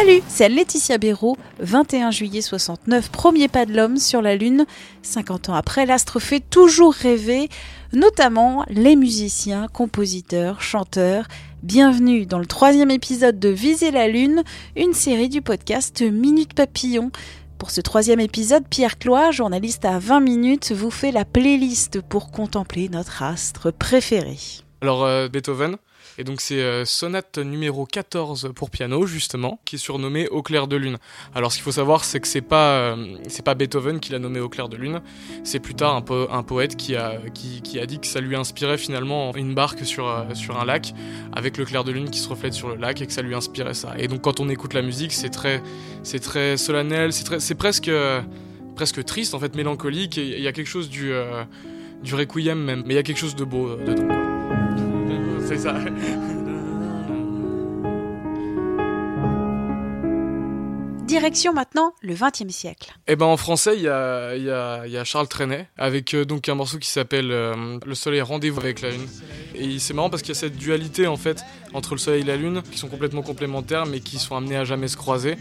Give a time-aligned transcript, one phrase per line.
[0.00, 4.64] Salut, c'est Laetitia Béraud, 21 juillet 69, premier pas de l'homme sur la Lune.
[5.02, 7.48] 50 ans après, l'astre fait toujours rêver,
[7.92, 11.26] notamment les musiciens, compositeurs, chanteurs.
[11.64, 14.44] Bienvenue dans le troisième épisode de Viser la Lune,
[14.76, 17.10] une série du podcast Minute Papillon.
[17.58, 22.30] Pour ce troisième épisode, Pierre Cloy, journaliste à 20 minutes, vous fait la playlist pour
[22.30, 24.36] contempler notre astre préféré.
[24.80, 25.76] Alors euh, Beethoven,
[26.18, 30.66] et donc c'est euh, sonate numéro 14 pour piano justement, qui est surnommée Au clair
[30.66, 30.98] de lune.
[31.34, 34.18] Alors ce qu'il faut savoir, c'est que c'est pas euh, c'est pas Beethoven qui l'a
[34.18, 35.00] nommé Au clair de lune,
[35.44, 38.20] c'est plus tard un, po- un poète qui a qui, qui a dit que ça
[38.20, 40.92] lui inspirait finalement une barque sur euh, sur un lac
[41.32, 43.34] avec le clair de lune qui se reflète sur le lac et que ça lui
[43.34, 43.94] inspirait ça.
[43.98, 45.62] Et donc quand on écoute la musique, c'est très
[46.02, 47.90] c'est très solennel, c'est très c'est presque
[48.74, 50.16] presque triste en fait, mélancolique.
[50.16, 51.12] Il y a quelque chose du
[52.02, 54.17] du requiem même, mais il y a quelque chose de beau dedans.
[55.48, 55.56] Quoi.
[55.56, 55.74] C'est ça.
[61.06, 62.92] Direction maintenant le XXe siècle.
[63.06, 65.66] Et ben en français, il y a, il y, a, il y a Charles Trenet
[65.78, 69.08] avec euh, donc un morceau qui s'appelle euh, Le Soleil rendez-vous avec la Lune.
[69.54, 72.24] Et c'est marrant parce qu'il y a cette dualité en fait entre le Soleil et
[72.24, 75.36] la Lune qui sont complètement complémentaires mais qui sont amenés à jamais se croiser.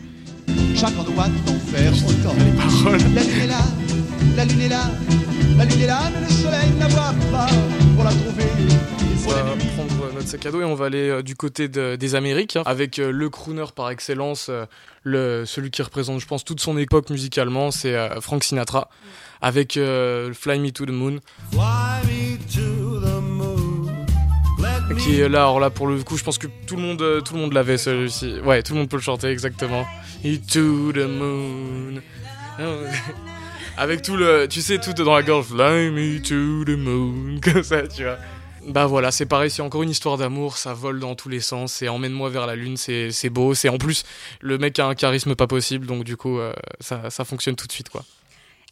[0.73, 2.35] Chacun doit en faire autant.
[2.57, 2.99] Paroles.
[3.13, 3.61] La lune est là,
[4.37, 4.91] la lune est là,
[5.57, 6.27] la lune est là, mais le
[10.37, 12.99] sac à dos et on va aller euh, du côté de- des Amériques hein, avec
[12.99, 14.65] euh, le crooner par excellence, euh,
[15.03, 18.89] le, celui qui représente, je pense, toute son époque musicalement, c'est Frank Sinatra.
[19.39, 21.19] Avec Fly Me to the Moon.
[21.51, 21.59] Fly
[22.07, 23.85] me to the moon.
[24.59, 26.81] Let me qui est là alors là pour le coup je pense que tout le
[26.81, 28.39] monde tout le monde l'avait celui-ci.
[28.43, 29.85] Ouais tout le monde peut le chanter exactement.
[30.23, 32.01] Et to the moon.
[33.77, 37.61] Avec tout le tu sais tout dans la gorge fly me to the moon comme
[37.61, 38.17] ça tu vois
[38.67, 41.81] bah voilà c'est pareil c'est encore une histoire d'amour ça vole dans tous les sens
[41.81, 44.03] et emmène-moi vers la lune c'est beau c'est en plus
[44.41, 47.67] le mec a un charisme pas possible donc du coup euh, ça ça fonctionne tout
[47.67, 48.03] de suite quoi.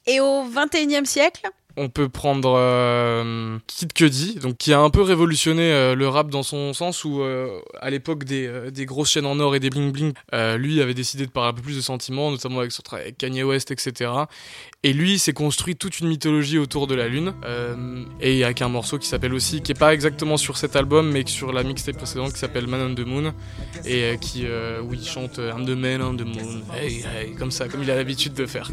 [0.05, 5.01] Et au XXIe siècle on peut prendre euh, Kid Cudi, donc qui a un peu
[5.01, 9.25] révolutionné euh, le rap dans son sens où euh, à l'époque des, des grosses chaînes
[9.25, 10.13] en or et des bling bling,
[10.57, 13.17] lui avait décidé de parler un peu plus de sentiments, notamment avec son travail avec
[13.17, 14.11] Kanye West, etc.
[14.83, 17.33] Et lui s'est construit toute une mythologie autour de la lune,
[18.21, 21.23] et avec un morceau qui s'appelle aussi, qui est pas exactement sur cet album, mais
[21.25, 23.33] sur la mixtape précédente qui s'appelle Man on the Moon,
[23.85, 27.67] et qui où il chante I'm the man on the moon, hey hey, comme ça,
[27.67, 28.71] comme il a l'habitude de faire.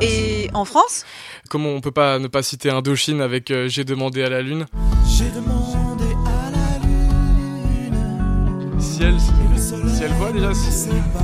[0.00, 1.04] Et en France
[1.50, 4.66] Comment on peut pas ne pas citer Indochine avec euh, J'ai demandé à la lune
[5.06, 8.80] J'ai demandé à la lune.
[8.80, 9.14] Ciel,
[9.88, 11.20] ciel quoi déjà si- sait pas.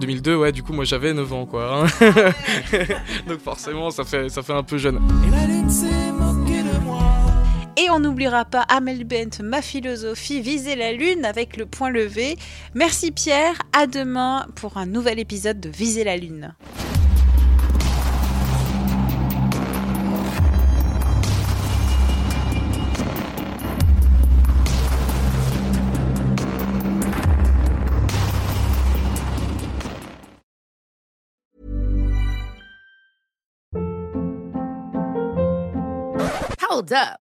[0.00, 1.84] 2002, ouais, du coup, moi j'avais 9 ans, quoi.
[1.84, 1.86] hein.
[3.28, 4.98] Donc forcément, ça fait, ça fait un peu jeune.
[5.26, 5.70] Et la lune
[7.82, 12.36] Et on n'oubliera pas Amel Bent, ma philosophie, viser la lune avec le point levé.
[12.74, 16.54] Merci Pierre, à demain pour un nouvel épisode de Viser la lune.